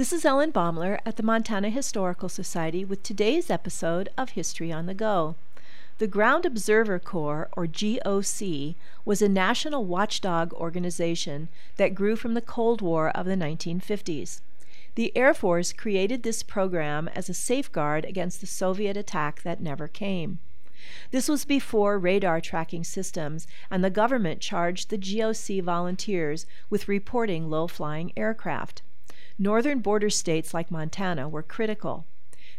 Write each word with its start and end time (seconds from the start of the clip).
This 0.00 0.14
is 0.14 0.24
Ellen 0.24 0.50
Baumler 0.50 0.98
at 1.04 1.16
the 1.16 1.22
Montana 1.22 1.68
Historical 1.68 2.30
Society 2.30 2.86
with 2.86 3.02
today's 3.02 3.50
episode 3.50 4.08
of 4.16 4.30
History 4.30 4.72
on 4.72 4.86
the 4.86 4.94
Go. 4.94 5.34
The 5.98 6.06
Ground 6.06 6.46
Observer 6.46 6.98
Corps, 6.98 7.50
or 7.52 7.66
GOC, 7.66 8.76
was 9.04 9.20
a 9.20 9.28
national 9.28 9.84
watchdog 9.84 10.54
organization 10.54 11.50
that 11.76 11.94
grew 11.94 12.16
from 12.16 12.32
the 12.32 12.40
Cold 12.40 12.80
War 12.80 13.10
of 13.10 13.26
the 13.26 13.36
1950s. 13.36 14.40
The 14.94 15.14
Air 15.14 15.34
Force 15.34 15.70
created 15.74 16.22
this 16.22 16.42
program 16.42 17.08
as 17.08 17.28
a 17.28 17.34
safeguard 17.34 18.06
against 18.06 18.40
the 18.40 18.46
Soviet 18.46 18.96
attack 18.96 19.42
that 19.42 19.60
never 19.60 19.86
came. 19.86 20.38
This 21.10 21.28
was 21.28 21.44
before 21.44 21.98
radar 21.98 22.40
tracking 22.40 22.84
systems, 22.84 23.46
and 23.70 23.84
the 23.84 23.90
government 23.90 24.40
charged 24.40 24.88
the 24.88 24.96
GOC 24.96 25.62
volunteers 25.62 26.46
with 26.70 26.88
reporting 26.88 27.50
low 27.50 27.66
flying 27.66 28.14
aircraft. 28.16 28.80
Northern 29.42 29.80
border 29.80 30.10
states 30.10 30.52
like 30.52 30.70
Montana 30.70 31.26
were 31.26 31.42
critical. 31.42 32.04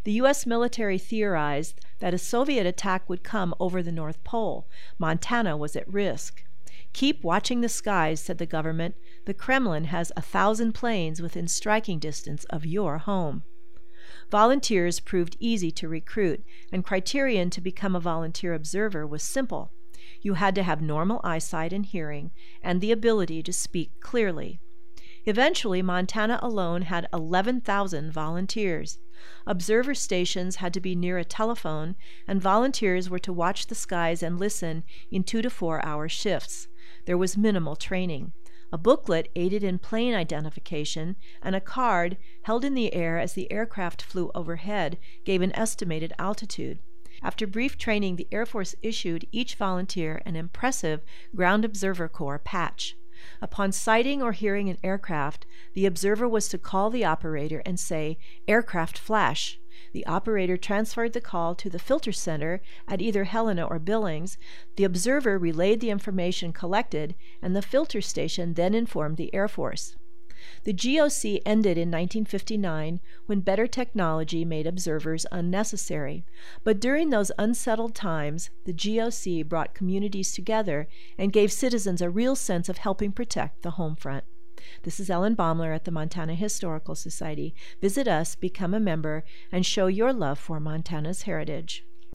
The 0.04 0.14
U.S. 0.14 0.48
military 0.48 0.98
theorized 0.98 1.80
that 2.00 2.16
a 2.16 2.18
Soviet 2.18 2.66
attack 2.66 3.08
would 3.08 3.24
come 3.24 3.54
over 3.60 3.84
the 3.84 3.92
North 3.92 4.24
Pole. 4.24 4.68
Montana 4.98 5.56
was 5.56 5.76
at 5.76 5.88
risk. 5.88 6.44
Keep 6.92 7.24
watching 7.24 7.62
the 7.62 7.70
skies, 7.70 8.20
said 8.20 8.40
the 8.40 8.48
government. 8.48 8.96
The 9.28 9.36
Kremlin 9.36 9.86
has 9.86 10.12
a 10.18 10.24
thousand 10.24 10.74
planes 10.74 11.22
within 11.22 11.48
striking 11.48 12.00
distance 12.00 12.46
of 12.46 12.66
your 12.66 12.98
home. 12.98 13.44
Volunteers 14.32 15.00
proved 15.00 15.38
easy 15.40 15.70
to 15.70 15.88
recruit, 15.88 16.44
and 16.72 16.84
criterion 16.84 17.52
to 17.52 17.62
become 17.62 17.96
a 17.96 18.00
volunteer 18.00 18.56
observer 18.56 19.06
was 19.06 19.22
simple. 19.22 19.72
You 20.24 20.34
had 20.34 20.56
to 20.56 20.64
have 20.64 20.82
normal 20.82 21.22
eyesight 21.24 21.74
and 21.74 21.86
hearing, 21.86 22.32
and 22.64 22.82
the 22.82 22.92
ability 22.92 23.44
to 23.44 23.54
speak 23.54 24.02
clearly. 24.02 24.60
Eventually, 25.26 25.82
Montana 25.82 26.40
alone 26.42 26.84
had 26.84 27.08
11,000 27.14 28.12
volunteers. 28.12 28.98
Observer 29.46 29.94
stations 29.94 30.56
had 30.56 30.74
to 30.74 30.80
be 30.80 30.96
near 30.96 31.20
a 31.20 31.24
telephone, 31.24 31.96
and 32.28 32.42
volunteers 32.42 33.10
were 33.10 33.20
to 33.20 33.32
watch 33.32 33.68
the 33.68 33.76
skies 33.76 34.24
and 34.24 34.40
listen 34.40 34.84
in 35.12 35.24
two 35.24 35.44
to 35.44 35.50
four 35.50 35.86
hour 35.86 36.10
shifts. 36.10 36.68
There 37.06 37.18
was 37.18 37.38
minimal 37.38 37.76
training. 37.76 38.34
A 38.74 38.78
booklet 38.78 39.30
aided 39.36 39.64
in 39.64 39.80
plane 39.80 40.16
identification, 40.16 41.18
and 41.42 41.56
a 41.56 41.62
card 41.62 42.18
held 42.44 42.66
in 42.66 42.74
the 42.74 42.94
air 42.94 43.20
as 43.20 43.34
the 43.34 43.52
aircraft 43.52 44.02
flew 44.02 44.32
overhead 44.34 44.98
gave 45.24 45.42
an 45.42 45.56
estimated 45.56 46.14
altitude. 46.18 46.80
After 47.22 47.46
brief 47.46 47.78
training, 47.78 48.16
the 48.16 48.28
Air 48.32 48.48
Force 48.48 48.74
issued 48.82 49.28
each 49.32 49.54
volunteer 49.56 50.22
an 50.26 50.36
impressive 50.36 51.02
Ground 51.36 51.64
Observer 51.64 52.08
Corps 52.08 52.40
patch. 52.40 52.96
Upon 53.42 53.72
sighting 53.72 54.22
or 54.22 54.32
hearing 54.32 54.70
an 54.70 54.78
aircraft, 54.84 55.46
the 55.74 55.86
observer 55.86 56.28
was 56.28 56.48
to 56.50 56.58
call 56.58 56.90
the 56.90 57.06
operator 57.06 57.62
and 57.66 57.80
say, 57.80 58.18
Aircraft 58.48 58.98
flash. 58.98 59.60
The 59.94 60.06
operator 60.06 60.58
transferred 60.58 61.14
the 61.14 61.22
call 61.22 61.56
to 61.56 61.70
the 61.70 61.80
filter 61.80 62.12
center 62.12 62.62
at 62.88 63.02
either 63.02 63.26
Helena 63.26 63.66
or 63.66 63.80
Billings. 63.80 64.38
The 64.76 64.84
observer 64.84 65.38
relayed 65.38 65.80
the 65.80 65.90
information 65.90 66.54
collected, 66.54 67.16
and 67.42 67.56
the 67.56 67.62
filter 67.62 68.02
station 68.02 68.54
then 68.54 68.74
informed 68.74 69.18
the 69.18 69.34
Air 69.34 69.48
Force. 69.48 69.96
The 70.64 70.74
GOC 70.74 71.42
ended 71.46 71.78
in 71.78 71.90
1959 71.90 73.00
when 73.26 73.40
better 73.42 73.68
technology 73.68 74.44
made 74.46 74.68
observers 74.68 75.26
unnecessary. 75.32 76.26
But 76.64 76.80
during 76.80 77.10
those 77.10 77.32
unsettled 77.38 77.96
times, 77.96 78.50
the 78.66 78.74
GOC 78.74 79.48
brought 79.48 79.74
communities 79.74 80.34
together 80.34 80.88
and 81.18 81.34
gave 81.34 81.52
citizens 81.52 82.02
a 82.02 82.10
real 82.10 82.36
sense 82.36 82.70
of 82.70 82.78
helping 82.78 83.12
protect 83.12 83.62
the 83.62 83.72
home 83.72 83.96
front. 83.96 84.24
This 84.84 85.00
is 85.00 85.10
Ellen 85.10 85.36
Baumler 85.36 85.74
at 85.74 85.86
the 85.86 85.92
Montana 85.92 86.36
Historical 86.36 86.96
Society. 86.96 87.56
Visit 87.82 88.08
us, 88.08 88.36
become 88.36 88.74
a 88.74 88.80
member, 88.80 89.24
and 89.52 89.66
show 89.66 89.88
your 89.88 90.14
love 90.14 90.40
for 90.40 90.60
Montana's 90.60 91.24
heritage. 91.24 91.84